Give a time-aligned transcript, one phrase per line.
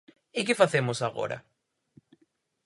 [0.39, 1.37] ¿E que facemos agora?